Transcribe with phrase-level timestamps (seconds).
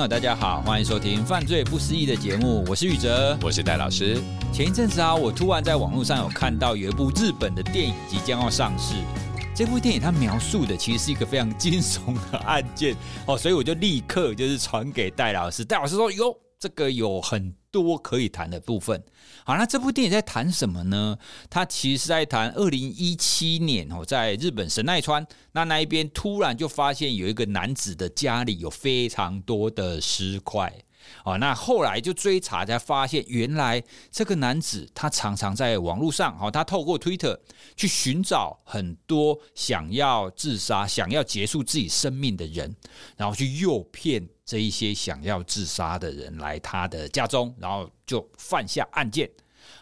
[0.00, 4.18] 友，大家好，欢迎收听《犯罪不思议》的节目，我是宇哲，我是戴老师。
[4.50, 8.94] 前一阵子啊，我突然在网络上有看到有一部日本的电影即将要上市。
[9.54, 12.96] 这部电影它描述的其实是一个非常惊悚的案件
[13.26, 15.62] 哦，所以我就立刻就是传给戴老师。
[15.66, 19.02] 戴老师说：“哟，这个有很多可以谈的部分。”
[19.44, 21.18] 好，那这部电影在谈什么呢？
[21.48, 30.72] 它其实在谈二零一七年哦，在日本神奈川那那一边突然就发现有一个男子的家里有非常多的尸块。
[31.24, 37.36] 哦，那后来就追查才发现，原来这个男子他常常在网络上，哦，他透过 Twitter
[37.74, 42.76] 去寻找很多想要自杀、想要结束自己生命的人，
[43.16, 49.30] 然后去诱骗这一些想要自杀的人来他的家中，然后就犯下案件。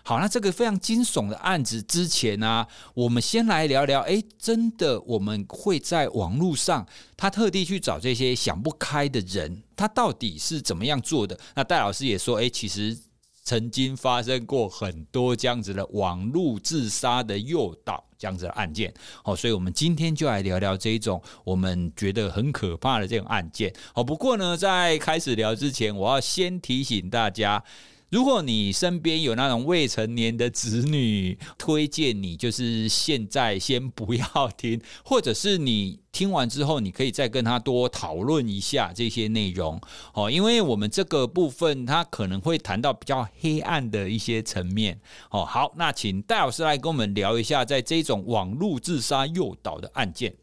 [0.03, 4.03] 好，那这个非常惊悚的案子之前呢、我们先来聊聊。
[4.03, 11.41] 哎，真的，我们会在网络上，他特地去找这些想不开的人，他到底是怎么样做的？
[11.55, 12.95] 那戴老师也说，哎，其实
[13.49, 18.93] 曾经发生过很多这样子的网络自杀的诱导这样子的案件。
[19.25, 23.73] 好，所以我们今天就来聊聊这一种我们觉得很可怕的这种案件。
[23.95, 27.65] 好，不过呢，在开始聊之前，我要先提醒大家。
[28.11, 39.79] 如果你身边有那种未成年的子女，推荐你就是现在先不要听，或者是你听完之后，你可以再跟他多讨论一下这些内容
[40.15, 44.99] 哦，因为我们这个部分他可能会谈到比较黑暗的一些层面
[45.31, 45.45] 哦。
[45.45, 50.35] 好，那请戴老师来跟我们聊一下，在这种网络自杀诱导的案件。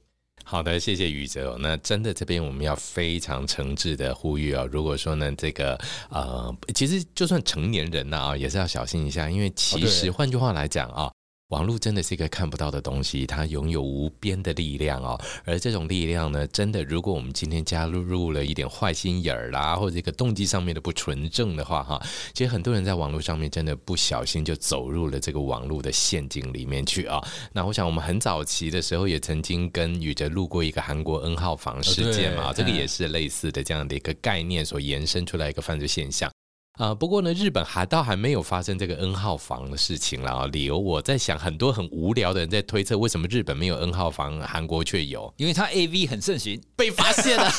[0.47, 1.57] 好的，谢谢宇哲。
[1.59, 5.75] 那真的这边我们要非常诚挚的呼吁啊，如果说呢，这个
[6.09, 11.11] 呃，其实就算成年人呢啊，也是要小心一下，因为其实换句话来讲啊。
[11.49, 15.19] 网络真的是一个看不到的东西，它拥有无边的力量哦。
[15.43, 22.01] 而这种力量呢，真的，如果我们今天加入入了一点坏心眼儿啦，或者一个动机上面的不纯正的话，哈，
[22.33, 27.23] 其实很多人在网络上面真的不小心就走入了这个网络的陷阱里面去啊。
[27.53, 36.34] 那我想，我们很早期的时候也曾经跟宇哲录过一个韩国 N 号房事件嘛，这个也是类似的这样的一个概念所延伸出来一个犯罪现象。
[36.77, 40.45] 啊、呃，不过呢，日本还倒还没有发生这个 N 号房的事情了啊。
[40.47, 45.33] 理由我在想，很多很无聊的人在推测，为什么日本没有 N 号房，韩国却有？
[45.37, 47.49] 因为它 AV 很盛行，被发现了。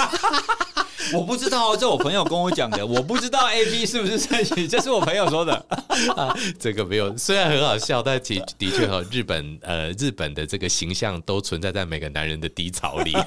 [1.14, 5.54] 我不知道，这我朋友跟我讲的，我不知道 AV 是不是盛行，这是我朋友说的。
[6.14, 13.16] 啊，这个没有，虽然很好笑，但其的确哈，日本呃，日本的这个形象都存在在每个男人的低潮里。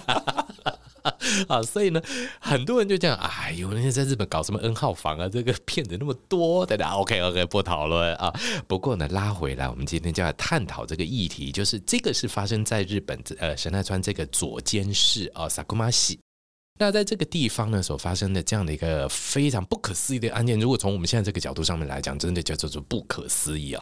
[1.48, 2.02] 啊，所以呢，
[2.40, 5.28] 很多人就这样，哎呦，人家在日本搞什么 N 号房啊？
[5.30, 6.86] 这个骗子那么多，对的。
[6.86, 8.34] OK，OK，不讨论啊。
[8.68, 16.20] 不过呢，拉回来，我们今天就要探讨这个议题，就是这个是发生在日本呃神奈川这个佐见市啊萨库玛西。
[16.80, 23.82] 那在这个地方呢，所发生的这样的一个非常不可思议的案件，如果从我们现在这个角度上面来讲，真的叫做做不可思议啊。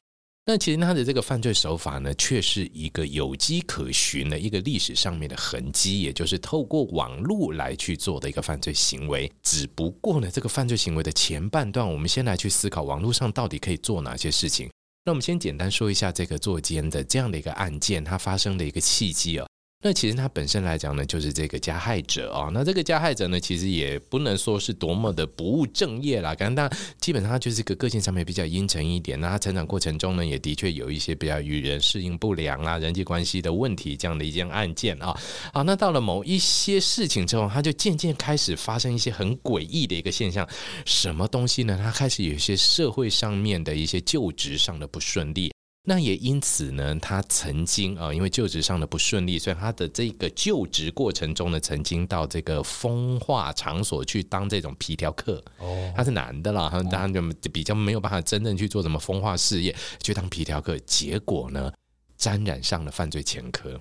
[0.50, 9.30] 那其实他的这个犯罪手法呢，却是一个有迹可循的一个历史上面的痕迹，也就是透过网络来去做的一个犯罪行为。
[9.44, 14.70] 只不过呢，这个犯罪行为的前半段，我们先来去思考网络上到底可以做哪些事情。
[15.04, 19.46] 那我们先简单说一下这个作奸的这样的一个案件，它发生的一个契机啊。
[19.84, 22.52] 那其实他本身来讲呢，就是这个加害者啊、哦。
[22.52, 26.34] 那这个加害者呢，其实也不能说是多么的不务正业啦。
[26.34, 29.20] 感觉他基本上就是个个性上面比较阴沉一点。
[29.20, 35.16] 那他成长过程中呢，也的确有一些比较与人适应不良啊、人际关系的问题这样的一件案件啊。
[35.54, 40.46] 好，那到了某一些事情之后，他就渐渐开始发生一些很诡异的一个现象。
[40.86, 41.80] 什么东西呢？
[41.82, 45.52] 他开始有一些社会上面的一些就职上的不顺利。
[45.90, 55.42] 那也因此呢，他曾经啊，因为就职上的不顺利，所以他的这个就职过程中呢，曾经到这个风化场所去当这种皮条客。
[55.60, 57.22] 哦，他是男的啦，他当然就
[57.54, 61.72] 比较没有办法真正去做什么风化事业，去当皮条客，结果呢，
[62.18, 63.80] 沾染上了犯罪前科。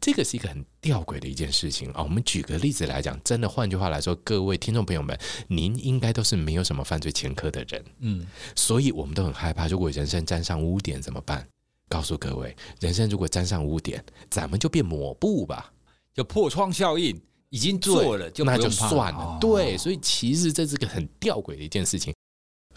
[0.00, 2.02] 这个是一个很吊诡的一件事情啊！
[2.02, 5.18] 我们举个例子来讲，真的，换句话来说，各位听众朋友们，
[5.48, 11.46] 您应该都是没有什么犯罪前科的人，嗯，所以我们都很害怕，如果人生沾上污点怎么办？
[11.88, 15.72] 告诉各位，人生如果沾上污点，咱们就变抹布吧，
[16.14, 19.18] 就破窗效应，已经做了，就那就算了。
[19.18, 22.14] 哦、对，所以其实这是个很吊诡的一件事情。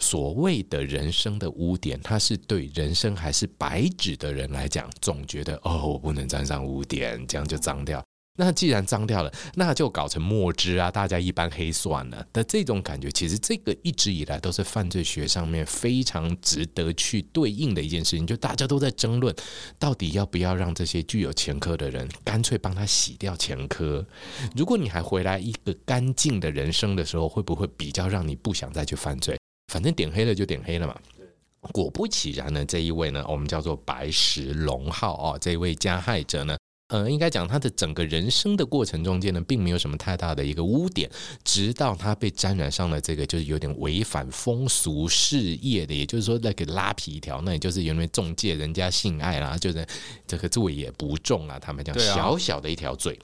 [0.04, 8.04] 所谓的人生的污点，它是对人生还是白纸的人来讲，总觉得哦，我不能沾上污点，这样就脏掉。
[8.36, 19.34] 那既然脏掉了，那就搞成墨汁啊，大家一般黑算了的这种感觉，其实这个一直以来都是犯罪学上面非常值得去对应的一件事情，就大家都在争论，
[19.78, 24.04] 到底要不要让这些具有前科的人干脆帮他洗掉前科？
[24.54, 29.38] 如果你还回来一个干净的人生的时候，会不会比较让你不想再去犯罪？
[29.74, 30.96] 反正点黑了就点黑了嘛。
[31.72, 36.56] 果不其然呢，这一位呢，我们叫做白石龙浩哦，这一位加害者呢。
[36.88, 41.10] 呃，应该讲他的整个人生的过程中间呢，并没有什么太大的一个污点，
[41.42, 49.84] 直到他被沾染上了这个就是有点违反风俗事业的，也就是说那个拉皮条，那也就是因为中介人家性爱啦，就是
[50.26, 53.18] 这个罪也不重啊，他们讲小小的一条罪，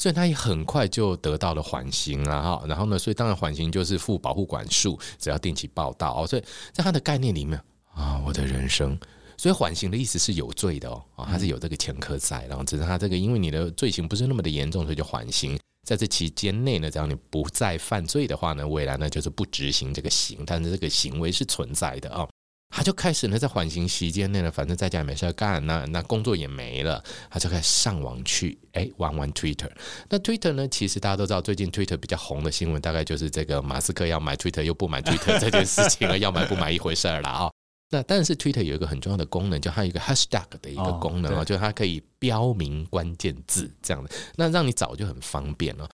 [0.00, 2.64] 所以他也很快就得到了缓刑了哈。
[2.66, 6.26] 然后呢，所以当然缓刑就是负保护管束，只要定期报道哦。
[6.26, 6.42] 所以
[6.72, 7.60] 在他的概念里面
[7.92, 8.98] 啊，我的人生。
[9.36, 15.58] 所以缓刑的意思是有罪的哦，啊，他是有这个前科在，然后只是他这个因为你的罪行不是那么的严重，所以就缓刑。
[15.86, 22.26] 在这期间内呢，只要你不再犯罪的话呢，未来呢就是不执行这个刑，但是这个行为是存在的啊。
[22.70, 29.70] 他就开始呢，在缓刑期间内呢，反正在家也没事干，那那工作也没了，他就开始上网去哎玩玩 Twitter。
[30.08, 37.50] 那 Twitter 呢，其实大家都知道，最近 Twitter 比较红的新闻，大概就是这个马斯克要买 Twitter 又不买 Twitter 这件事情了，要买不买一回事儿了啊。
[37.92, 45.88] 那但是 Twitter 有一个很重要的功能，就它有一个 Hashtag 的一个功能啊，就是它可以标明关键字这样的，那让你找就很方便了。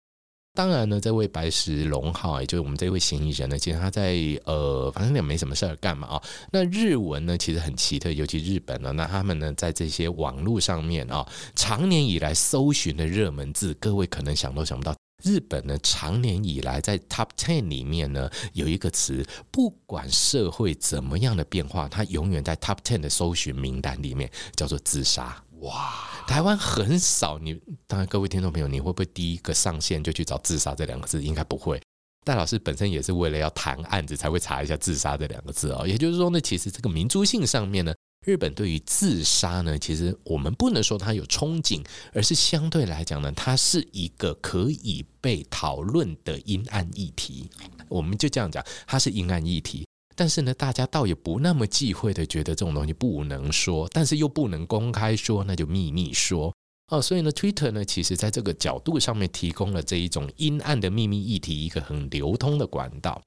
[0.56, 4.16] 当然呢，这位白石龙浩，也就是我们这位嫌疑人呢，其实他在
[4.46, 6.22] 呃，反正也没什么事儿干嘛啊。
[6.50, 14.96] 那日文呢，其实很奇特，尤其日本呢，那他们呢，在这些网络上面啊，长年以来搜寻的热门字，各位可能想都想不到。
[15.22, 25.42] 日本呢，长年以来在 Top Ten 里面呢，有一个词，不管社会怎么样的变化，它永远在 Top Ten 的搜寻名单里面，叫做自杀。
[25.60, 25.94] 哇，
[26.26, 31.22] 台湾很少，你当然各位听众朋友，你会不会第一个上线就去找自杀这两个字？
[31.22, 31.80] 应该不会。
[32.24, 35.86] 戴老师本身也是为了要谈案子才会查一下自杀这两个字哦。
[35.86, 37.94] 也就是说呢，其实这个民族性上面呢。
[38.24, 47.48] 日本对于自杀呢，其实我们不能说它有憧憬，而是相对来讲呢，它是一个可以被讨论的阴暗议题。
[47.88, 49.86] 我们就这样讲，它是阴暗议题。
[50.16, 56.52] 但是呢，大家倒也不那么忌讳的觉得这种东西不能说，但是又不能公开说，那就秘密说
[56.88, 57.00] 哦。
[57.02, 63.20] 所以呢，Twitter 呢，其实在这个角度上面提供了这一种阴暗的秘密议题一个很流通的管道。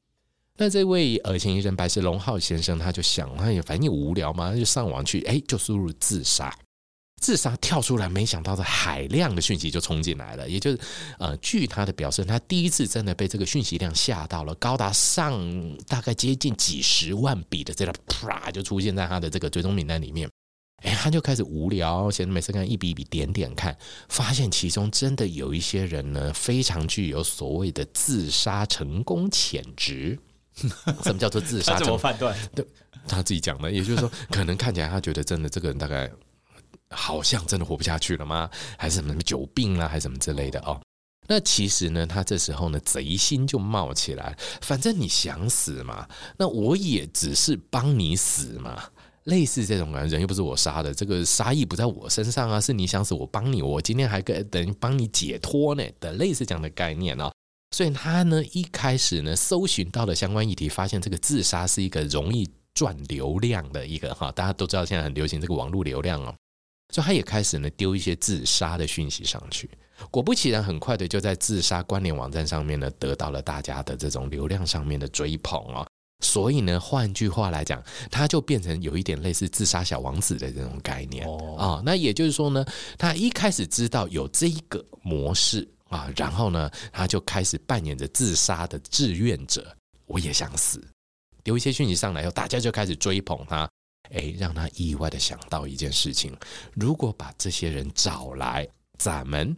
[0.58, 6.54] 那这位呃嫌疑人白石龙浩先生，他就想，他也反正无聊嘛，他就上网去，哎，就输入自杀，
[7.20, 10.50] 自杀跳出来，没想到的海量的讯息就冲进来了。
[10.50, 10.80] 也就是，
[11.20, 15.40] 呃，据他的表示，他第一次真的被这个讯息量吓到了，高达上
[15.88, 20.28] 大概接近几十万笔的这个啪就出现在他的这个追踪名单里面。
[20.82, 23.78] 哎，他就开始无聊，闲着没事干，一笔一笔点点看，
[24.08, 30.18] 发现其中真的有一些人呢，非常具有所谓的自杀成功潜质。
[31.04, 31.78] 什么叫做自杀？
[31.80, 32.34] 怎么判断？
[32.56, 32.66] 对，
[33.08, 36.10] 他自己讲的，也就是说，可能看起来他觉得真的这个人大概
[36.90, 38.50] 好像真的活不下去了吗？
[38.78, 40.80] 还是什么什么久病了，还是什么之类的哦？
[41.28, 46.08] 那其实呢，他这时候呢，贼心就冒起来，反正你想死嘛，
[46.38, 48.84] 那我也只是帮你死嘛，
[49.26, 57.32] 类似这种人，人又不是我杀的，这个杀意不在我身上啊，是你想死，我帮你，我今天还跟等于帮你解脱呢的类似这样的概念哦。
[57.76, 66.34] 所以他呢，一开始呢，搜寻到了相关议题，发现这个自杀是一个容易赚流量的一个哈，大家都知道现在很流行这个网络流量哦，
[66.90, 69.70] 所以他也开始呢丢一些自杀的讯息上去，
[70.12, 75.88] 果不其然，很快的就在自杀关联网站上面呢得到了大家的这种流量上面的追捧啊，
[76.24, 81.28] 所以呢，换句话来讲，他就变成有一点类似自杀小王子的这种概念。
[81.58, 82.66] 啊，那也就是说呢，
[82.98, 85.68] 他一开始知道有这一个模式。
[85.90, 90.80] 啊，然后呢，他就开始扮演着自杀的志愿者，我也想死，
[91.44, 93.68] 丢一些讯息上来后，大家就开始追捧他，
[94.12, 96.36] 哎，让他意外的想到一件事情：
[96.74, 99.56] 如果把这些人找来，咱们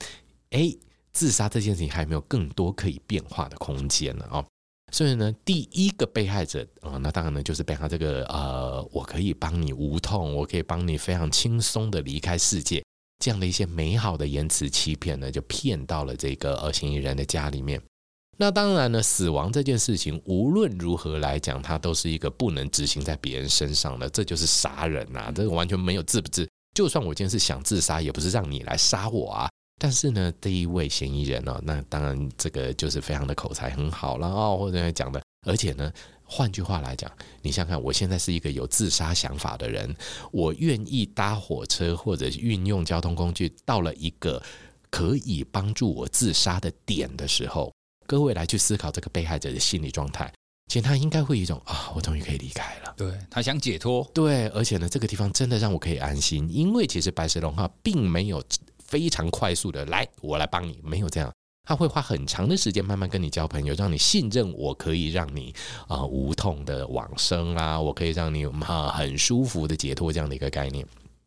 [0.52, 0.74] 哎，
[1.12, 4.46] 自杀这件事情还没有更多可以变化的空间了哦。
[4.92, 12.84] 所以呢，第一个被害者啊，那当然呢，就是被他这个呃，我可以帮你无痛，我可以帮你非常轻松的离开世界。
[13.24, 17.82] 这样的一些美好的言辞欺骗呢，就骗到了这个呃嫌疑人的家里面。
[18.38, 26.48] 那当然呢，死亡这件事情无论如何来讲，它都是一个不能执行在别人身上的，这就是杀人呐，这个完全没有自不自。
[26.74, 29.50] 就算我今天是想自杀，也不是让你来杀我啊。
[29.80, 35.92] 但是呢，这一位嫌疑人呢，那当然这个就是非常的口才很好了哦，或者讲的，而且呢。
[36.34, 37.12] 换句话来讲，
[37.42, 39.94] 你想想看，我现在是一个有自杀想法的人，
[40.32, 44.42] 我愿意搭火车或者运用交通工具到了一个
[44.90, 47.70] 可以帮助我自杀的点的时候，
[48.12, 50.30] 各位来去思考这个被害者的心理状态，
[50.68, 58.44] 其实他应该会有一种啊，我终于可以离开了，对，他想解脱，对，而且呢，这个地方真的让我可以安心，因为其实白石龙哈并没有
[58.84, 61.32] 非常快速的来，我来帮你，没有这样。
[61.64, 65.56] 他会花很长的时间慢慢跟你交朋友，让你信任我可以让你
[65.88, 70.86] 啊、呃、无痛的往生啊，我可以让你啊很舒服的解脱这样的一个概念。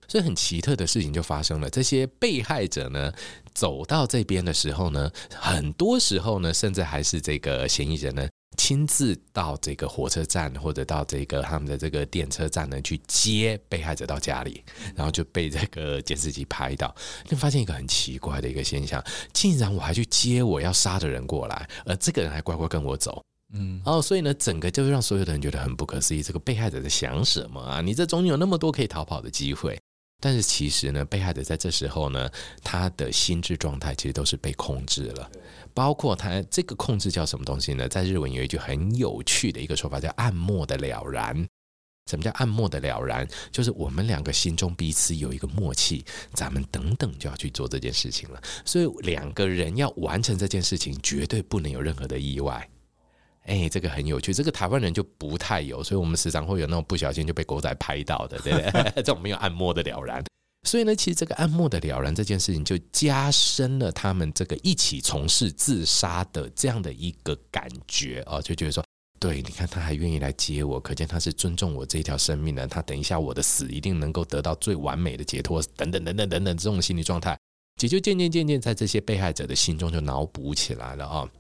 [0.09, 3.13] 所以很奇特的事情就发生了，这些被害者呢
[3.55, 8.29] 走到这边的时候呢，很多时候呢，甚至还是这个嫌疑人呢。
[8.57, 14.63] 亲自到这个火车站或者到这个他们的这个电车站呢，去接被害者到家里，
[14.95, 16.95] 然后就被这个监视器拍到。
[17.27, 23.21] 就发现一个很奇怪的一个现象，竟然我还去接我要杀的人过来，而这个人还乖乖跟我走。
[23.53, 26.23] 嗯，哦，所以呢，整个就让所有的人觉得很不可思议。
[26.23, 27.81] 这个被害者在想什么啊？
[27.81, 29.77] 你这中间有那么多可以逃跑的机会。
[30.25, 32.31] 但是其实呢，被害者在这时候呢，
[32.63, 35.31] 他的心智状态其实都是被控制了，
[35.75, 37.87] 包括他这个控制叫什么东西呢？
[37.87, 41.47] 在日文有一句很有趣的一个说法，叫“暗默的了然”。
[42.11, 43.29] 什么叫“暗默的了然”？
[43.53, 46.03] 就是我们两个心中彼此有一个默契，
[46.33, 48.43] 咱们等等就要去做这件事情了。
[48.65, 52.67] 所以两个人要完成这件事情，绝对不能有任何的意外。
[53.45, 58.93] 哎、欸，这个很有趣，这个台湾人就不太有，所以我们时常会有那种不小心就被狗仔拍到的，对不对？
[58.97, 60.25] 这种没有按摩的了然，
[60.67, 68.83] 所以呢，其实这个按摩的了然这件事情，就加深了他们这个一起从事自杀的这样的一个感觉哦，就觉得说，
[69.21, 77.39] 对，你看他还愿意来接我，可见他是尊重我这一条生命的，他等一下我的死一定能够得到最完美的解脱，等等等等等等，这种心理状态，
[77.83, 81.31] 也就渐渐渐渐在这些被害者的心中就脑补起来了啊、哦。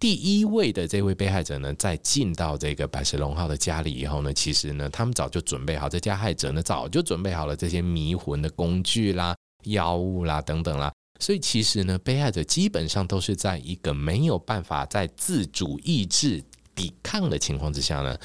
[0.00, 9.34] 第一位的这位被害者呢，在进到这个白石龙浩的家里以后呢，其实呢，他们早就准备好，这加害者呢，早就准备好了这些迷魂的工具啦、
[9.64, 10.92] 药物啦等等啦。
[11.20, 16.42] 所以其实呢，被害者基本上都是在一个没有办法在自主意志
[16.74, 18.18] 抵抗的情况之下呢，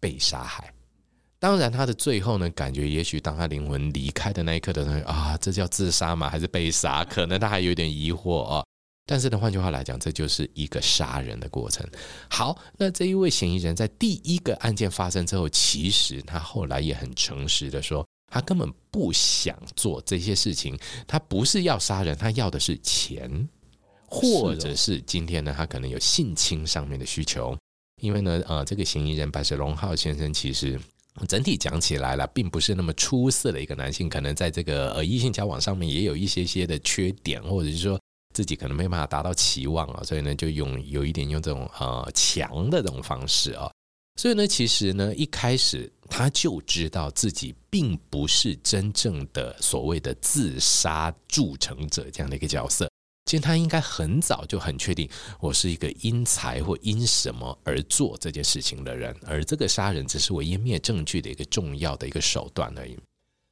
[0.00, 0.70] 被杀害。
[1.38, 6.28] 当然，他的最后呢，感觉也许当他灵魂离开的那一刻的时候啊，这叫自杀吗？
[6.28, 7.04] 还是被杀？
[7.04, 8.64] 可能他还有点疑惑啊。
[9.06, 11.86] 但是呢，换句话来讲，这就是一个杀人的过程。
[12.30, 20.74] 好，那这一位嫌疑人在第一个案件发生之后，其实他后来也很诚实的说，他根本不想做这些事情，
[21.06, 23.46] 他不是要杀人，他要的是钱，
[24.06, 27.54] 或者是今天呢，他可能有性侵上面的需求。
[28.00, 30.80] 因为呢，呃，这个嫌疑人白石龙浩先生，其实
[31.28, 38.00] 整体讲起来了，并不是那么出色的一个男性，可能在这个呃异性交往上面也有一些些的缺点，或者是说。
[38.34, 43.70] 自己可能没办法达到期望啊，所以呢，就用有一点用这种呃强的这种方式啊，
[44.20, 52.90] 所以呢，其实呢，一开始他就知道自己并不是真正的所谓的自杀铸成者这样的一个角色，
[53.26, 62.98] 其实他应该很早就很确定，我是一个因财或因什么而做这件事情的人，而这个杀人只是我湮灭证据的一个重要的一个手段而已。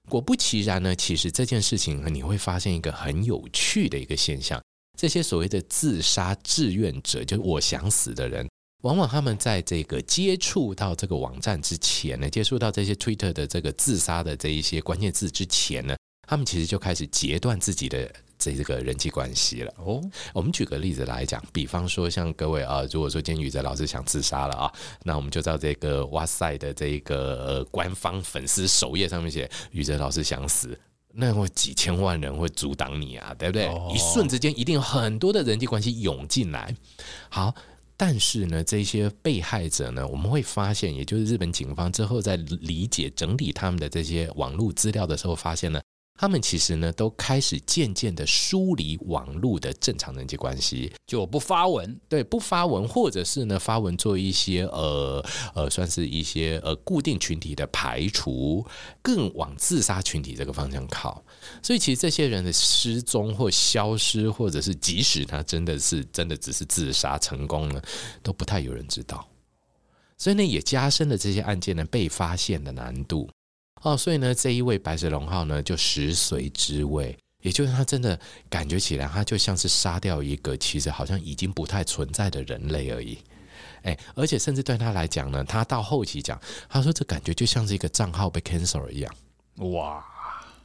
[0.08, 4.60] 果不其然呢，其实这件事情你会发现一个很有趣的一个现象。
[4.98, 8.48] 这些所谓的自杀志愿者，就是我想死的人，
[8.82, 15.96] 往往他们在这个接触到这个网站之前呢，接触到这些 Twitter 的这个自杀的这一些关键字之前呢，
[16.28, 19.72] 他们其实就开始截断自己的这这个人际关系了。
[19.78, 20.02] 哦，
[20.34, 24.72] 我们举个例子来讲，比方说像各位啊，如果说今天宇哲老师想自杀了啊，
[25.04, 30.78] 那我们就到这个哇塞的这个官方粉丝首页上面写宇哲老师想死。
[31.14, 33.66] 那会几千万人会阻挡你啊，对不对？
[33.94, 36.74] 一瞬之间，一定有很多的人际关系涌进来。
[37.28, 37.54] 好，
[37.96, 45.80] 但是呢，这些被害者呢，我们会发现，也就是日本警方之后在理解整理他们的这些网络资料的时候，发现呢。
[46.14, 58.64] 他们其实呢，都开始渐渐的疏离网络的正常人际关系，就不发文，对，不发文，或者是呢发文做一些呃呃，算是一些呃固定群体的排除，
[59.00, 61.24] 更往自杀群体这个方向靠。
[61.60, 67.82] 所以其实这些人的失踪或消失，或者是即使他真的是真的只是自杀成功了，
[68.22, 69.26] 都不太有人知道。
[70.18, 73.28] 所以呢，也加深了这些案件呢被发现的难度。
[73.82, 83.18] 哦，所以呢，这一位白蛇龙号呢，就食髓知味，也就是他真的感觉起来，他就像是杀掉一个其实好像已经不太存在的人类而已。
[83.82, 89.12] 哎，而且甚至对他来讲呢，他到后期讲，他说这感觉就像是一个账号被 cancel 一样。
[89.56, 90.04] 哇，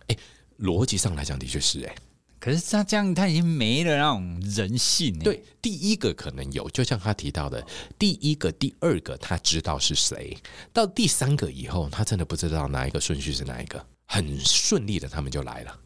[0.08, 0.16] 哎，
[0.60, 1.96] 逻辑上来讲的确是哎。
[2.40, 5.18] 可是他这样，他已经没了那种人性。
[5.20, 7.66] 对，第一个可能有，就像他提到的，
[7.98, 10.38] 第一个、第二个他知道是谁，
[10.72, 13.84] 到第三个以后，他真的不知道哪一个顺序是哪一个。
[14.06, 15.80] 很顺利的，他们就来了。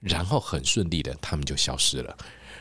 [0.00, 2.14] 然后很顺利的他们就消失了，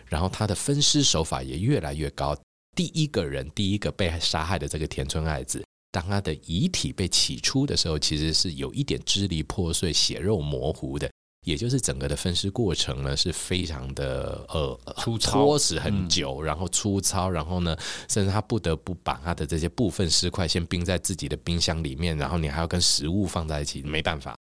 [0.06, 2.38] 然后他的分尸手法也越来越高。
[2.74, 5.62] 第一个人，第一个被杀害的这个田村爱子，
[5.92, 11.12] 当他的遗体被起出的时候，其实是有一点支离破碎、血肉模糊的。
[11.44, 17.76] 也就是整个的分尸过程呢，是非常的呃粗糙，拖时很久，然后粗糙，然后呢，
[18.08, 24.36] 甚至他不得不把他的这些部分尸块先冰在自己的冰箱里面，然后你还要跟食物放在一起，没办法。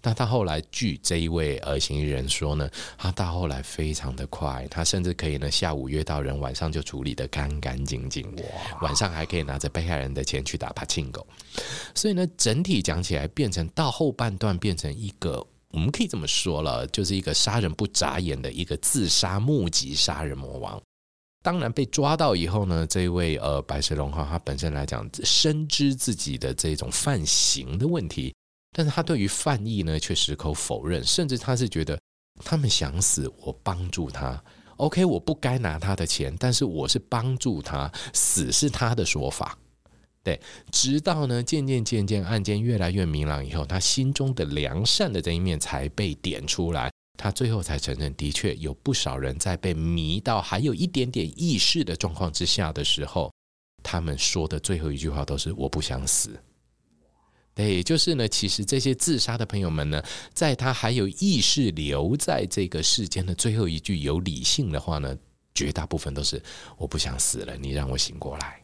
[0.00, 2.68] 但他后来据这一位呃嫌疑人说呢，
[2.98, 11.26] 他到后来非常的快，他甚至可以呢下午约到人，晚上就处理得干干净净，哇，晚上还可以拿着被害人的钱去打帕青狗。
[11.94, 15.44] 所以呢，整体讲起来，变成到后半段变成一个。
[15.74, 20.80] 我们可以这么说了，就是一个杀人不眨眼的一个自杀目击杀人魔王。
[21.42, 28.32] 当然被抓到以后呢，这位呃白石龙浩他本身来讲深知自己的这种犯行的问题，
[28.70, 32.00] 但是他对于犯意呢却矢口否认，甚至他是觉得
[32.44, 34.40] 他们想死，我帮助他。
[34.76, 39.58] OK，我不该拿他的钱，但是我是帮助他，死是他的说法。
[40.24, 40.40] 对，
[40.72, 53.30] 直到呢，渐渐渐渐案件越来越明朗以后，他心中的良善的这一面才被点出来，他最后才承认，的确有不少人在被迷到还有一点点意识的状况之下的时候，
[53.82, 56.30] 他们说的最后一句话都是“我不想死”。
[57.54, 60.02] 对，就是呢，其实这些自杀的朋友们呢，
[60.32, 65.14] 在他还有意识留在这个世间的最后一句有理性的话呢，
[65.54, 66.42] 绝大部分都是
[66.78, 68.58] “我不想死了，你让我醒过来”。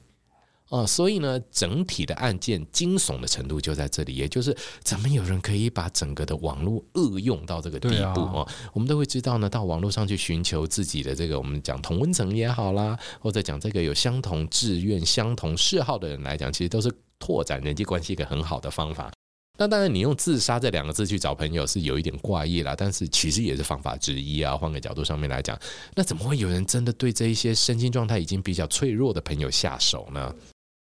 [0.70, 8.48] 哦，所以呢，整体的案件惊悚的程度就在这里，也就是怎么有人可以把整个的网络恶用到这个地步哦？
[8.72, 19.10] 我们都会知道呢，到网络上去寻求自己的这个，我们讲同温层也好啦，或者讲这个有相同志愿、相同嗜好的人来讲，其实都是拓展人际关系一个很好的方法。
[19.58, 24.56] 那当然，你用自杀这两个字去找朋友是有一点怪异啦，但是其实也是方法之一啊。
[24.56, 25.58] 换个角度上面来讲，
[25.96, 30.32] 那怎么会有人真的对这一些身心状态已经比较脆弱的朋友下手呢？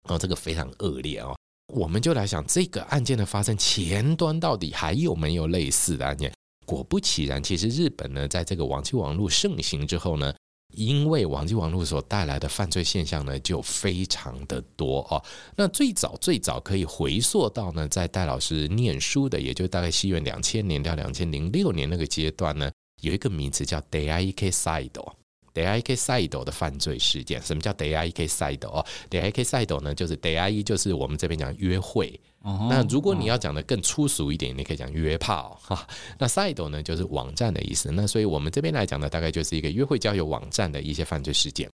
[0.09, 1.37] 哦，这个非常恶劣哦。
[1.75, 6.33] 我们就来想这个案件的发生前端到底还有没有类似的案件？
[6.65, 10.35] 果不其然，其实日本呢，在这个网际网络盛行之后呢，
[10.75, 15.23] 因为网际网络所带来的犯罪现象呢，就非常的多哦。
[15.57, 24.91] 那最早最早可以回溯到呢，在戴老师念书的，也就大概西元两千年到两千零六年那个阶段呢，有一个名词叫 Deaike Side。
[25.57, 32.21] Deaike Side 的犯罪事件，什么叫 Deaike Side 哦？Deaike Side 呢，就是 Deai 就是我们这边讲约会。
[32.43, 34.57] Uh-huh, 那如果你要讲的更粗俗一点，uh-huh.
[34.59, 35.89] 你可以讲约炮哈。
[36.19, 37.91] 那 Side 呢，就是网站的意思。
[37.91, 41.71] 那所以我们这边来讲呢，大概就是一个约会交友网站的一些犯罪事件。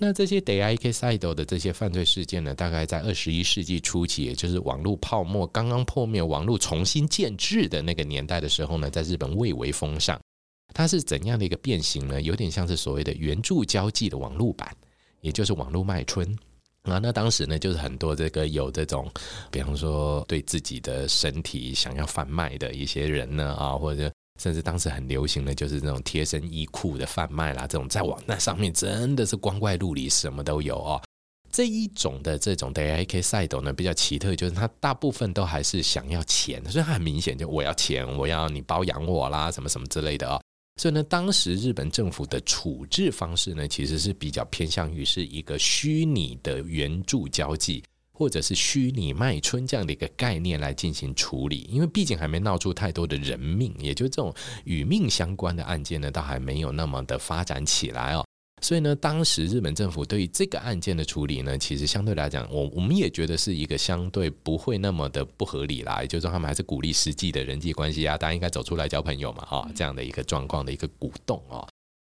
[0.00, 10.18] 那这些 Deaike Side 的这些犯罪事件呢，大概在二十一世纪初期，也就是网络泡沫刚刚破灭、网络重新建制的那个年代的时候呢，在日本蔚为风尚。
[10.72, 12.22] 它是怎样的一个变形呢？
[12.22, 14.74] 有点像是所谓的援助交际的网络版，
[15.20, 16.26] 也就是网络卖春
[16.82, 16.98] 啊。
[16.98, 19.08] 那当时呢，就是很多这个有这种，
[19.50, 31.00] 比方说对自己的身体想要贩卖的一些人呢啊，或者甚至当时很流行的就是那种贴身衣裤的贩卖啦，这种在网站上面真的是光怪陆离，什么都有哦。
[31.52, 40.42] 这一种的这种 Deaike Side 呢，比较奇特，就是它大部分都还是想要钱，所以它很明显就我要钱，我要你包养我啦，什么什么之类的哦。
[40.76, 47.82] 所以呢，当时日本政府的处置方式呢，其实是比较偏向于是一个虚拟的援助交际，
[48.12, 51.68] 或者是虚拟卖春这样的一个概念来进行处理。
[51.70, 54.34] 因为毕竟还没闹出太多的人命，也就这种
[54.64, 58.23] 与命相关的案件呢，倒还没有那么的发展起来哦。
[58.64, 66.00] 所以呢，当时日本政府对于这个案件的处理呢，其实相对来讲，我我们也觉得是一个相对不会那么的不合理啦。
[66.00, 71.68] 也就是说，他们还是鼓励实际的人际关系啊，大家应该走出来交朋友嘛，哈，这样的一个状况的一个鼓动啊。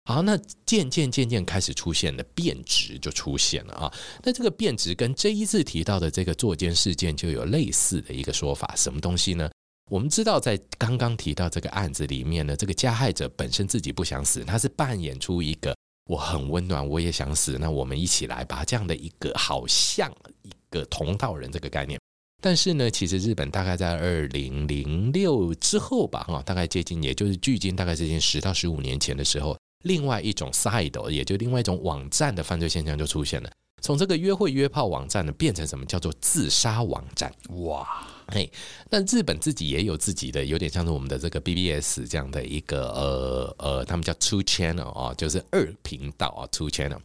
[0.07, 0.37] 好，那
[0.67, 3.95] 渐渐渐渐开始出现了变质，就出现了啊。
[4.25, 9.49] 那这个变质跟这一次提到的这个作奸事件就有类似的一个说法，什么东西呢？
[9.89, 15.73] 我们知道，在刚刚提到这个案子里面呢，这个加害者本身自己不想死，他是扮演出一个。
[16.11, 17.57] 我很温暖，我也想死。
[17.61, 20.11] 那我们一起来吧，这样的一个好像
[20.43, 22.01] 一个同道人这个概念。
[22.43, 33.49] 但是呢，其实日本大概在二零零六之后吧，哈，大概接近，也就是距今大概接近十到十五年前的时候，另外一种 side，也就另外一种网站的犯罪现象就出现了。
[33.81, 37.33] 从这个约会约炮网站呢，变成什么叫做自杀网站？
[37.51, 37.87] 哇！
[38.33, 38.51] 嘿，
[38.89, 47.01] 那日本自己也有自己的，有点像是我们的这个 BBS 这样的一个呃呃，他们叫 Two Channel 啊，就是二频道啊，Two Channel。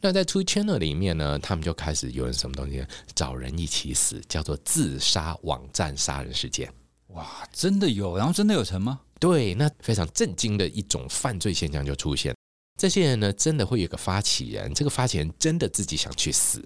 [0.00, 6.72] 那在 Two Channel 里面呢，他们就开始有人什么东西找人一起死，叫做自杀网站杀人事件。
[7.08, 9.00] 哇，真的有，然后真的有成吗？
[9.20, 12.34] 对，那非常震惊的一种犯罪现象就出现。
[12.80, 16.64] 这些人呢，真的会有个发起人，这个发起人真的自己想去死，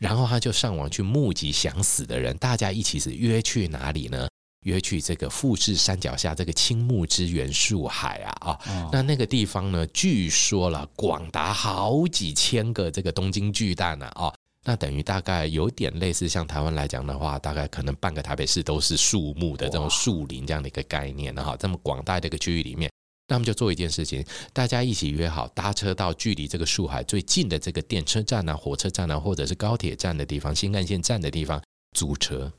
[0.00, 4.26] 然后他就上网去募集想死的人，大家一起是约去哪里呢？
[4.66, 14.30] 约去这个富士山脚下这个青木之原树海啊啊，哦、那那个地方呢，据说了广达好几千个这个东京巨蛋呢啊，
[14.66, 22.90] 那等于大概有点类似像台湾来讲的话，大概可能半个台北市都是树木的这种树林这样的一个概念哈，这么广大的一个区域里面，
[23.30, 31.62] 那么就做一件事情，大家一起约好搭车到距离这个树海最近的这个电车站啊、火车站啊，或者是高铁站的地方、新干线站的地方
[31.96, 32.52] 租车。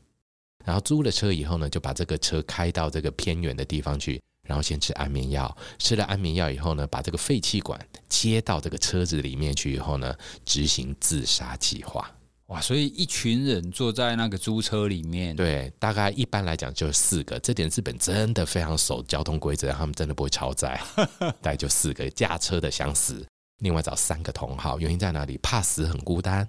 [0.63, 5.53] 然后租了车以后呢，就把这个车开到这个偏远的地方去，然后先吃安眠药。
[5.77, 12.09] 吃了安眠药以后呢，把这个废气管接到这个车子里面去以后呢，执行自杀计划。
[12.51, 12.59] 哇！
[12.59, 17.39] 所以一群人坐在那个租车里面，对，大概一般来讲就四个。
[17.39, 20.79] 这点日本真的非常守交通规则，他们真的不会超载。
[21.41, 23.25] 大概就四个驾车的想死，
[23.59, 25.37] 另外找三个同好，原因在哪里？
[25.41, 26.47] 怕死很孤单。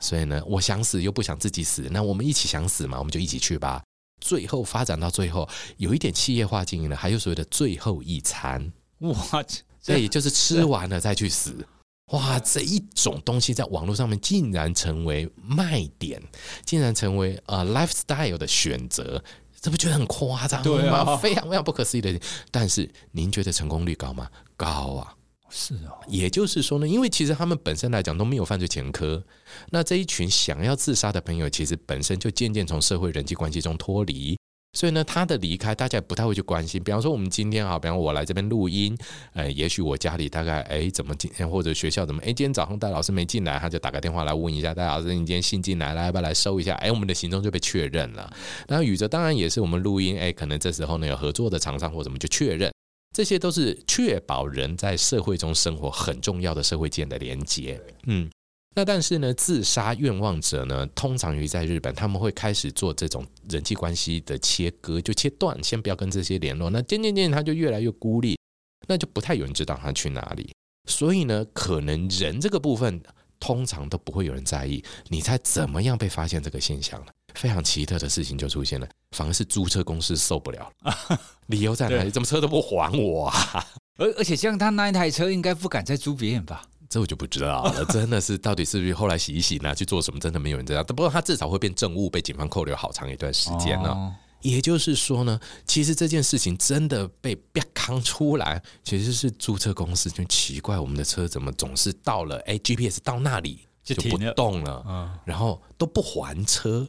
[0.00, 3.82] 所以呢，我想死又不想自己死，那我们一起想死嘛，我们就一起去吧。
[4.22, 9.14] 最后发展到最后，有一点企业化经营了，还有所谓的最后一餐， 哇，
[9.80, 11.66] 所以就是吃完了再去死。
[12.12, 16.22] 哇，这一种东西在网络上面竟然成为卖点，
[16.64, 19.22] 竟然成为呃 lifestyle 的选择，
[19.60, 20.64] 这不觉得很夸张吗？
[20.64, 22.18] 对啊，非常非常不可思议的。
[22.50, 24.28] 但是您觉得成功率高吗？
[24.56, 25.14] 高啊。
[25.54, 29.22] 是哦，也就是说呢，因为其实他们本身来讲都没有犯罪前科，
[29.68, 34.34] 那这一群想要自杀的朋友，其实本身就渐渐从社会人际关系中脱离，
[34.72, 36.82] 所以呢，他的离开大家也不太会去关心。
[36.82, 38.96] 比方说，我们今天啊，比方我来这边录音，
[39.34, 46.74] 呃，也许我家里大概哎怎么今天或者学校怎么哎今天早上戴老师没进来，他就打个电话来问一下戴老师，你今天新进来了，要不要来收一下？
[46.76, 48.32] 哎，我们的行踪就被确认了。
[48.66, 52.72] 然后宇哲当然也是我们录音，哎，可能这时候呢有合作的厂商或怎么就确认。
[53.14, 57.78] 这些都是确保人在社会中生活很重要的社会间的连接。
[58.06, 58.30] 嗯，
[58.74, 66.70] 那但是呢，自杀愿望者呢，通常于在日本，他们会开始做这种人际关系的切割，就切断，先不要跟这些联络。
[66.70, 68.38] 那渐渐渐渐，他就越来越孤立，
[68.86, 70.54] 那就不太有人知道他去哪里。
[70.88, 73.02] 所以呢，可能人这个部分
[73.38, 74.82] 通常都不会有人在意。
[75.08, 77.12] 你猜怎么样被发现这个现象呢？
[77.34, 80.70] 非常奇特的事情就出现了，反而是租车公司受不了，
[81.48, 82.10] 理由在哪里？
[82.10, 83.66] 怎么车都不还我啊？
[83.98, 86.64] 而而且像他那一台车，应该不敢再租别人吧？
[86.92, 87.82] 这我就不知道了。
[87.86, 90.20] 真的是，到底是不是后来洗一洗拿去做什么？
[90.20, 90.84] 真的没有人知道。
[90.84, 93.88] 不过他至少会变证物，被警方扣留好长一段时间呢。
[93.88, 106.86] 哦、也就是说呢，其实这件事情真的被啪扛出来，其实是租车公司就奇怪，我们的车怎么总是到了哎 GPS 到那里就不动了，嗯、然后都不还车。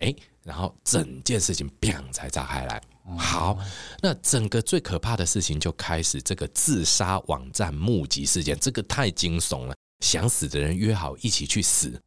[0.00, 2.80] 哎，然后整件事情砰才炸开来。
[3.16, 3.58] 好，
[4.02, 9.74] 那整个最可怕的事情就开始这个自杀网站目击事件，这个太惊悚了。
[10.00, 12.00] 想死的人约好一起去死，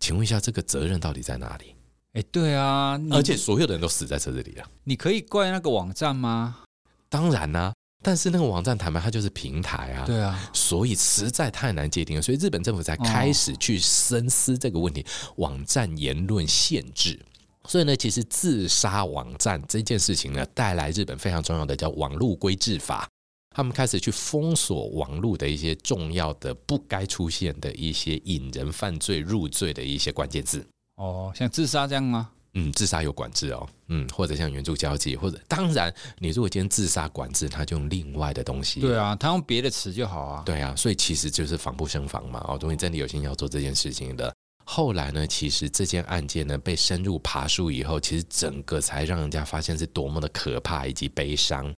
[0.00, 1.74] 请问一下，这个责任到底在哪里？
[2.14, 6.64] 哎，对啊，而且所有的人都死在车子里了，你可以怪那个网站吗？
[7.08, 12.22] 当然啦、啊，但是那个网站坦白，它就是平台啊，对啊，所以实在太难界定了。
[12.22, 17.20] 所以日本政府才开始去深思这个问题，网站言论限制。
[17.68, 23.06] 所以呢，其实自杀网站这件事情呢，带来日本非常重要的叫网络规制法。
[23.54, 30.64] 他们开始去封锁网络的一些重要的不该出现的一些引人犯罪入罪的一些关键字。
[30.96, 32.30] 哦，像自杀这样吗？
[32.54, 33.68] 嗯，自杀有管制哦。
[33.88, 38.80] 嗯，或者像援助交际，或者当然，你如果今天自杀管制，他就用另外的东西。
[38.80, 40.42] 对啊，他用别的词就好啊。
[40.46, 42.40] 对啊，所以其实就是防不胜防嘛。
[42.48, 44.32] 哦，如果你真的有心要做这件事情的。
[44.72, 51.74] 后来呢，其实这件案件呢被深入爬梳以后，其实整个才让人家发现是多么的可怕以及悲伤。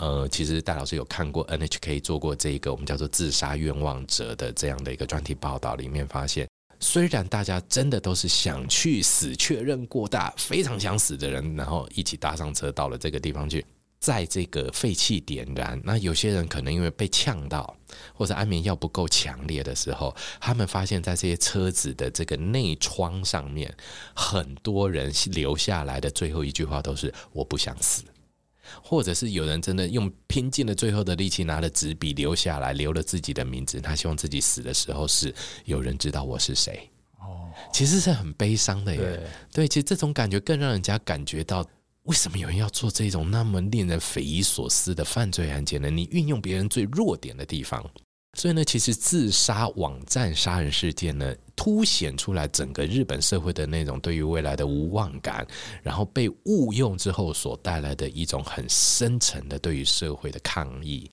[0.00, 6.48] 呃，其实戴老师有看过 NHK 做过这一个我们叫做“自杀愿望者”的这样的一个专题报道，里面发现，
[6.80, 13.64] 虽然大家真的都是想去死、确认过大、非常想死的人，然后一起搭上车到了这个地方去。
[14.04, 17.74] 在这个废气点燃，那有些人可能因为被呛到，
[18.12, 23.74] 或者安眠药不够强烈的时候，他们发现，在这些车子的这个内窗上面，
[24.14, 28.04] 很多人留下来的最后一句话都是“我不想死”，
[28.84, 36.90] 或者是有人真的用拼尽了最后的力气，拿了纸笔留下来，留了自己的名字，他希望自己死的时候是有人知道我是谁。
[37.20, 39.00] 哦，其实是很悲伤的耶。
[39.00, 39.20] 对，
[39.54, 41.64] 对，其实这种感觉更让人家感觉到。
[42.04, 45.88] 为什么有人要做这种那么令人匪夷所思的犯罪案件呢？
[45.88, 47.82] 你运用别人最弱点的地方，
[48.36, 55.46] 所以呢，其实自杀网站杀人事件呢，凸显出来整个日本社会的那种对于未来的无望感，
[55.82, 61.10] 然后被误用之后所带来的一种很深层的对于社会的抗议。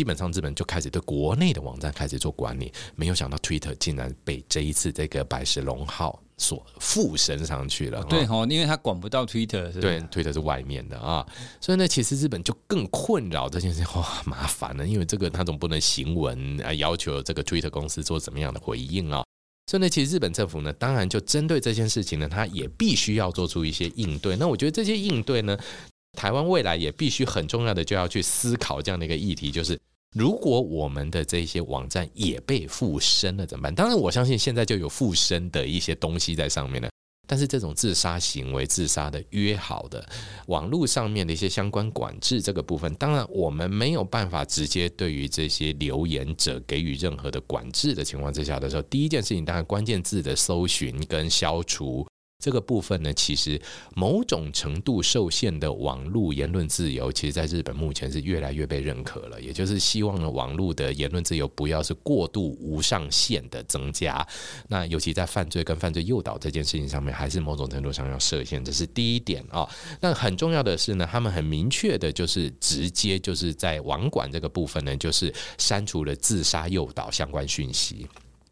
[0.00, 8.02] 基本上，日本就开始对国内的网站开始做管理，没有想到 Twitter 竟然被这一次这个百事龙号所附身上去了。
[8.04, 11.26] 对哦，因为他管不到 Twitter，对，Twitter 是外面的啊，
[11.60, 19.22] 所以呢，其实日本就更困扰这件事情，哇，麻烦了，因为这个他总不能行文啊，要求这个 Twitter 公司做怎么样的回应啊。
[19.70, 24.34] 所以呢，其实日本政府呢，当然就针对这件事情呢，他也必须要做出一些应对。
[24.36, 25.54] 那我觉得这些应对呢，
[26.14, 29.78] 台湾未来也必须很重要的就要去思考这样的一个议题，就是。
[30.16, 33.74] 如果我们的这些网站也被附身了怎么办？
[33.74, 36.88] 当然，我相信现在就有附身的一些东西在上面了。
[37.28, 40.04] 但是这种自杀行为、自杀的约好的
[40.48, 52.04] 网络上面的一些相关管制这个部分，当然我们没有办法直接对于这些留言者给予任何的管制的情况之下的时候，第一件事情当然关键字的搜寻跟消除。
[52.40, 53.60] 这个部分呢，其实
[53.94, 59.40] 某种程度受限的网络言论自由，其实在日本目前是越来越被认可了。
[59.40, 64.26] 也就是希望呢，网络的言论自由不要是过度无上限的增加。
[64.68, 69.68] 那尤其在犯罪跟犯罪诱导这件事情上面，还是某种程度上要设限，这是第一点啊。
[70.00, 78.06] 那很重要的是呢，他们很明确的就是直接就是在网管这个部分呢，就是删除了自杀诱导相关讯息。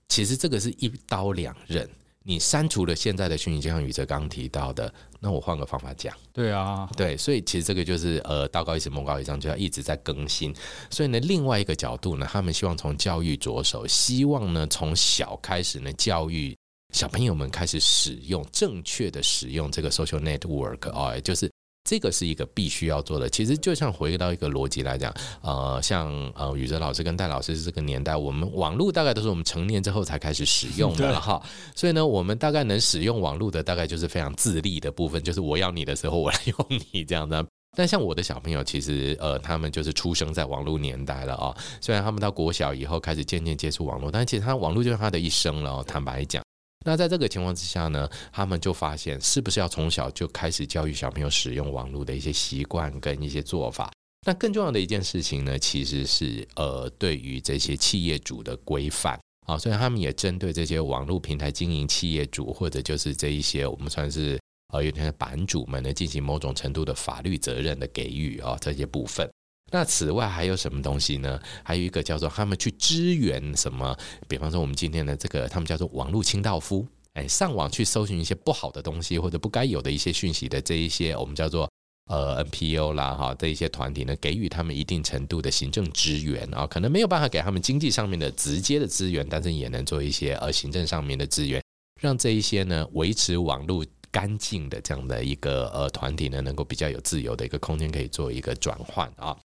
[0.09, 1.89] 其实这个是一刀两刃。
[2.29, 10.55] 你删除了现在的讯息，就像宇哲刚刚提到的，那我换个方法讲，对啊，对，所以其实这个就是呃，道高一尺，魔高一丈，就要一直在更新。
[10.91, 16.55] 所以呢，另外一个角度呢，他们希望从教育着手，希望呢从小开始呢教育
[16.93, 21.51] 小朋友们开始使用正确的使用这个 social network 哦，就是。
[21.85, 23.29] 这个是一个必须要做的。
[23.29, 31.43] 其实就像回到一个逻辑来讲，呃，像呃宇哲老师跟戴老师是这个年代，我们网络大概都是我们成年之后才开始使用的了哈。
[31.75, 37.45] 所以呢，我们大概能使用网络的，大概就是非常自立的部分，就是我要你的时候我来用你这样的。
[37.77, 41.57] 但像我的小朋友，其实呃，他们就是出生在网络年代了啊。
[41.81, 45.71] 虽然他们到国小以后开始渐渐接触网络，但其实他网络就是他的一生了。
[45.71, 46.43] 哦坦白讲。
[46.87, 53.93] 那在这个情况之下呢，他们就发现是不是要从小就开始教育小朋友使用网络的一些习惯跟一些做法？
[54.27, 64.39] 那更重要的一件事情呢，其实是呃，对于这些企业主的规范啊，所以他们也针对这些网络平台经营企业主或者就是这一些我们算是
[64.73, 69.29] 呃有点版主们呢，进行某种程度的法律责任的给予啊这些部分。
[69.71, 71.39] 那此外还有什么东西呢？
[71.63, 73.97] 还有一个叫做他们去支援什么？
[74.27, 81.71] 比方说我们今天的这个，他们叫做网络清道夫，哎，上网去搜寻一些不好的东西或者不该有的一些讯息的这一些，我们叫做
[82.09, 91.63] 呃 NPO 啦哈，这一些团体呢，给予他们一定程度的行政支援啊，可能没有办法给他们经济上面的直接的资源，但是也能做一些呃行政上面的资源，
[92.01, 99.37] 让这一些呢维持网络干净的这样的一个呃团体呢，能够比较有自由的一个空间可以做一个转换啊。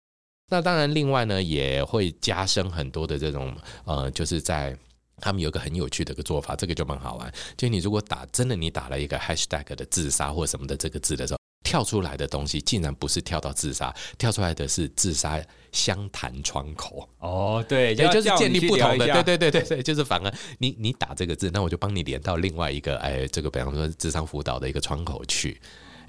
[0.53, 3.51] 那当然，另外呢，也会加深很多的这种
[3.85, 4.77] 呃，就是在
[5.17, 7.33] 他们有一个很有趣的一个做法，这个就蛮好玩。
[7.57, 17.09] 就你如果打真的，你打了一个 hashtag 的自杀或什么的这个字的时候，跳出来的东西竟然不是跳到自杀，跳出来的是自杀相谈窗口。
[17.17, 25.59] 哦，对，也就是建立不同的，对对对对对，就是反而你你打这个字，那我就帮你连到另外一个，哎，这个比方说智商辅导的一个窗口去。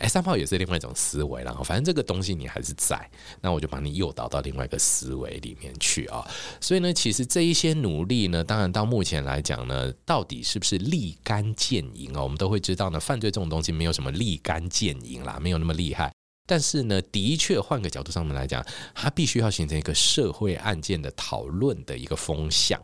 [0.05, 6.23] 哎，三炮也是另外一种思维，然后反正这个东西你还是在，那我就把你诱导到另外一个思维里面去啊。
[6.61, 12.23] 所以呢，其实这一些努力呢，当然到目前来讲呢，到底是不是立竿见影啊？
[12.23, 16.13] 我们都会知道呢，犯罪这种东西没有什么立竿见影啦，没有那么厉害。
[16.47, 18.63] 但是呢，的确换个角度上面来讲，
[18.95, 22.79] 它必须要形成一个社会案件的讨论的一个风向，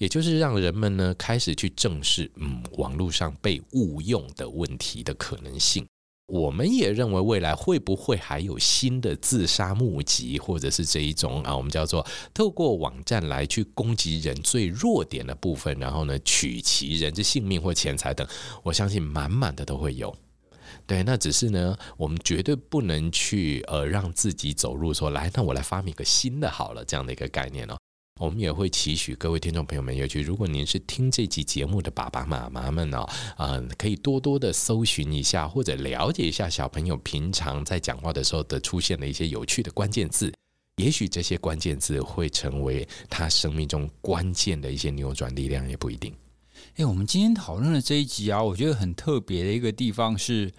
[0.00, 5.86] 也就是让人们呢开始去正视，嗯，网络上被误用的问题的可能性。
[6.32, 18.26] 我们也认为未来会不会还有新的自杀募集，或者是这一种啊，我们叫做透过网站来去攻击人最弱点的部分，然后呢取其人之性命或钱财等，
[18.62, 20.16] 我相信满满的都会有。
[20.86, 27.76] 对，那只是呢，我们绝对不能去呃让自己走入说，来，那我来发明一个新的好了这样的一个概念哦。
[28.20, 40.32] 我们也会期许各位听众朋友们，尤其如果您是听这集节目的爸爸妈妈们哦，嗯，可以多多的搜寻一下，或者了解一下小朋友平常在讲话的时候的出现的一些有趣的关键字，
[40.76, 46.14] 也许这些关键字会成为他生命中关键的一些扭转力量，也不一定。
[46.76, 50.52] 哎，我们今天讨论的这一集啊，我觉得很特别的一个地方是，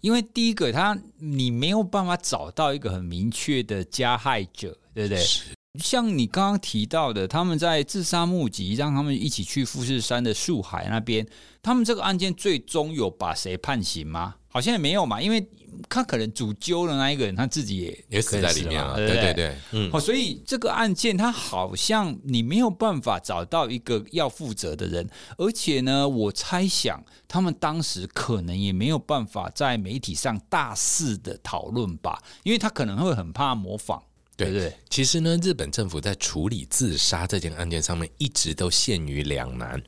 [0.00, 5.22] 因为第一个，他你没有办法找到一个很明确的加害者，对不对？
[5.78, 11.24] 像你刚刚提到的，他们在自杀募集，让他们一起去富士山的树海那边，
[11.62, 14.34] 他们这个案件最终有把谁判刑吗？
[14.48, 15.48] 好像也没有嘛，因为
[15.88, 34.02] 他可能主揪的那一个人他自己也也死在里面了，对对对对，嗯，好，所以这个案件他好像你没有办法找到一个要负责的人，而且呢，我猜想他们当时可能也没有办法在媒体上大肆的讨论吧，因为他可能会很怕模仿，
[34.46, 34.76] 对对，对？
[34.88, 39.82] 其实呢，日本政府在处理自杀这件案件上面一直都陷于两难。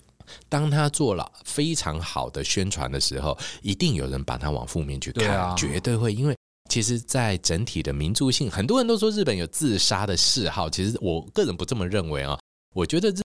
[0.49, 6.15] 当他做了非常好的宣传的时候，一定有人把他往负面去看，啊、绝对会。
[6.15, 6.35] 因为
[6.71, 12.39] 其实，在整体的民族性，很多人都说日本有自杀的嗜好，其实我个人不这么认为啊。
[12.75, 13.21] 我觉得日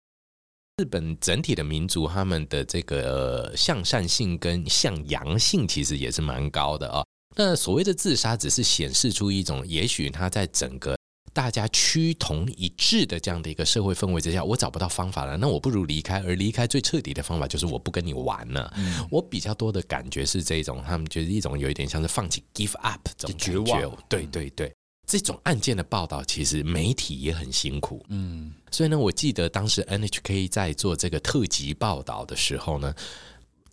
[0.81, 7.05] 日本整体的民族，他们的这个向善性跟向阳性，其实也是蛮高的啊。
[7.35, 10.97] 那所谓的自杀，只是显示出一种，也许他在整个。
[11.37, 16.19] 大家趋同一致的这样的一个社会氛围之下，我找不到方法了，那我不如离开。
[16.23, 18.73] 而离开最彻底的方法就是我不跟你玩了。
[18.75, 23.95] 嗯、我比较多的感觉是这种，他们觉得一种有一点像是放弃 give up 这种绝望。
[24.09, 24.73] 对对对，
[25.05, 28.03] 这种案件的报道其实媒体也很辛苦。
[28.09, 32.91] 嗯，所以呢，我记得当时 NHK 在做这个特辑报道的时候呢。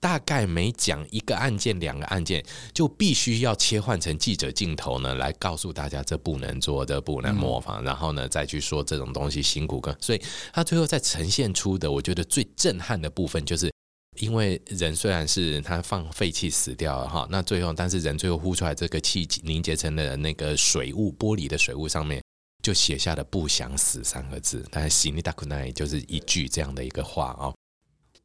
[0.04, 2.42] 大概每讲一个案件、两个案件，
[2.74, 9.94] 就必须要切换成记者镜头呢，来告诉大家这不能做，这不能模仿，然后呢再去说这种东西辛苦跟。
[10.00, 10.22] 所以
[10.54, 13.70] 他最后再呈现出的，我觉得最震撼的部分，就是
[14.22, 22.22] 因为人虽然是他放废气死掉了哈，那最后但是人最后呼出来这个气凝结成了那个水雾，玻璃的水雾上面
[22.64, 27.54] 就写下了“不想死”三个字，但是“死にたくない”就是一句这样的一个话啊。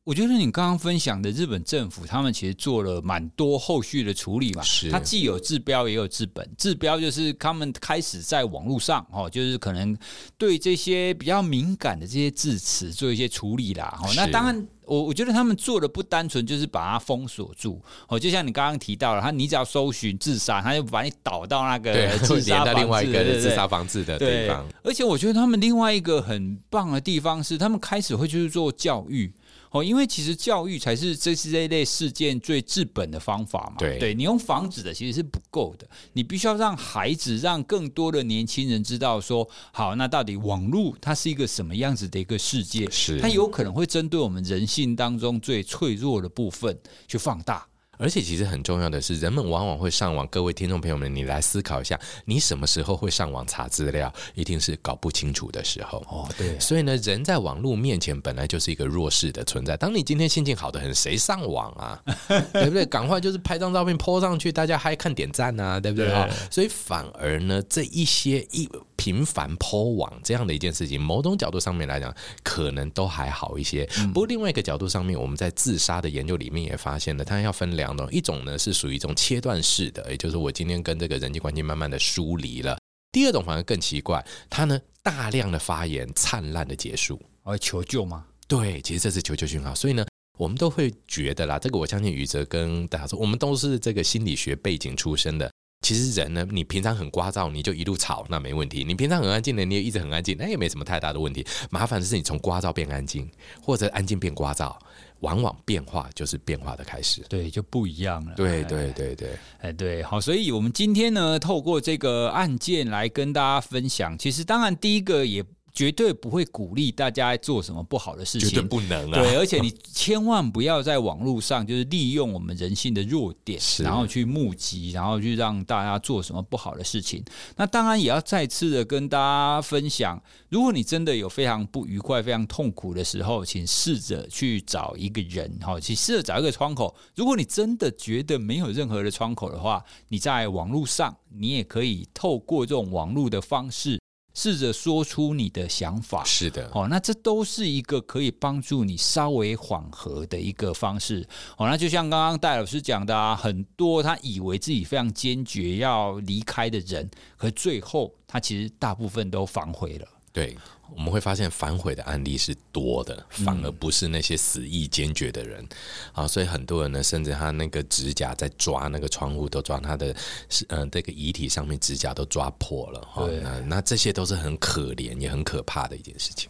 [0.10, 4.64] 我觉得你刚刚分享的日本政府，他们其实做了蛮多后续的处理嘛。
[4.64, 6.50] 是，它既有治标也有治本。
[6.58, 9.96] 治标就是他们开始在网络上哦，就是可能
[10.36, 14.00] 对这些比较敏感的这些字词做一些处理啦。
[14.02, 24.68] 哦，那当然，我我觉得他们做的不单纯就是把它封锁住哦，就像你刚刚提到了，他你只要搜寻自杀，他就把你导到那个自杀到另外一个自杀防治的地方。
[24.84, 29.32] 而且我觉得他们另外一个很棒的地方是，他们开始会去做教育。
[29.72, 33.76] 哦，因为其实教育才是这是这一类事件最治本的方法嘛。
[33.78, 42.90] 对，对你用防止的其实是不够的，你必须要让孩子，让更多的年轻人知道说，好，那到底网络它是一个什么样子的一个世界？
[42.90, 46.76] 是，它有可能会针对我们人性当中最脆弱的部分
[47.08, 47.69] 去放大。
[48.00, 50.26] 而且其实很重要的是，人们往往会上网。
[50.28, 54.12] 各位听众朋友们，你来思考一下，你什么时候会上网查资料？
[54.36, 56.00] 一定是搞不清楚的时候。
[56.10, 56.58] 哦，对。
[56.62, 59.76] 所以呢，人在网络面前本来就是一个弱势的存在。
[59.76, 62.02] 当你今天心情好的很，谁上网啊？
[62.54, 62.86] 对不对？
[62.86, 66.10] 赶快就是拍张照片 po 上去，大家嗨看点赞啊，对不对？
[66.10, 66.26] 哈。
[66.50, 68.70] 所以反而呢，这一些一。
[69.00, 73.86] 频繁 po 网这样的一件事情，某种角度上面来讲，可能都还好一些。
[74.14, 82.76] 不过另外一个角度上面，我们在自杀的研究里面也发现了，它要分两种，一种呢是属于一种切断式的，也就是我今天跟这个人际关系慢慢的疏离了；
[83.14, 88.26] 第二种反而更奇怪，它呢大量的发言，灿烂的结束，而求救吗？
[88.50, 89.74] 对，其实这是求救讯号。
[89.74, 90.06] 所以呢，
[90.38, 95.50] 我们都会觉得啦，这个我相信宇哲跟大家说，我们都是这个心理学背景出身的。
[95.82, 101.46] 其实人呢，你平常很聒噪，你就一路吵，那没问题；你平常很安静的，你也一直很安静，那也没什么太大的问题。
[101.70, 103.30] 麻烦的是你从聒噪变安静，
[103.64, 104.76] 或者安静变聒噪，
[105.22, 107.22] 往往变化就是变化的开始。
[107.30, 108.34] 对，就不一样了。
[108.36, 109.30] 对对对对，
[109.62, 114.18] 哎对，好，所以我们今天呢，透过这个案件来跟大家分享。
[114.18, 115.44] 其实当然第一个也。
[115.74, 119.22] 绝对不会鼓励大家做什么不好的事情，绝对不能啊！
[119.22, 127.24] 对，而且你千万不要在网络上就是利用我们人性的弱点，然后去募集，然后去让大家做什么不好的事情。
[127.56, 136.96] 那当然也要再次的跟大家分享，如果你真的有非常不愉快、非常痛苦的时候，请试着去找一个人，哈，去试着找一个窗口。
[137.16, 144.00] 如果你真的觉得没有任何的窗口的话，你在网络上，你也可以透过这种网络的方式。
[144.42, 160.58] 试着说出你的想法，是的，哦，那这都是一个可以帮助你稍微缓和的一个方式，哦，那就像刚刚戴老师讲的啊，很多他以为自己非常坚决要离开的人，可最后他其实大部分都反悔了，对。
[160.96, 165.66] 我们会发现反悔的案例是多的，反而不是那些死意坚决的人
[166.14, 170.16] 啊，所以很多人呢，甚至他那个指甲在抓那个窗户，都抓他的
[170.50, 173.28] 是嗯，这个遗体上面指甲都抓破了哈。
[173.42, 176.50] 那那这些都是很可怜也很可怕的一件事情。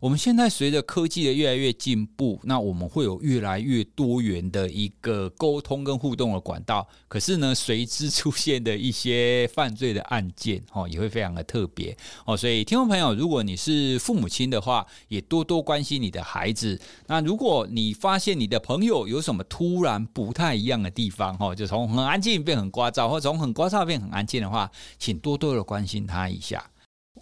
[0.00, 6.88] 我们现在随着科技的越来越进步，那我们会有越来越多元的一个沟通跟互动的管道。
[7.06, 11.94] 可是呢，随之出现的一些犯罪的案件，哦，也会非常的特别
[12.24, 12.34] 哦。
[12.34, 16.80] 所以，听众朋友，如果你是父母亲的话，也多多关心你的孩子。
[17.06, 26.69] 那如果你发现你的朋友有什么突然不太一样的地方，哦，就从很安静变很聒噪，或从很聒噪变很安静的话，请多多的关心他一下。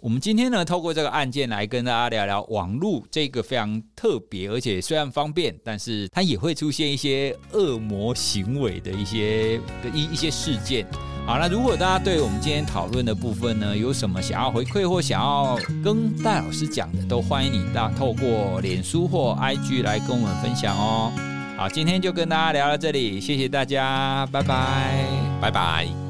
[0.01, 9.57] 我们今天呢，透过这个案件来跟大家聊聊网络这个非常特别，而且虽然方便，但是它也会出现一些恶魔行为的一些
[9.93, 10.87] 一一些事件。
[11.25, 21.11] 好，那如果大家对我们今天讨论的部分呢，有什么想要回馈或想要跟戴老师讲的，都欢迎你大透过脸书或 IG 来跟我们分享哦。
[21.57, 25.05] 好，今天就跟大家聊到这里，谢谢大家，拜拜，
[25.41, 26.08] 拜拜。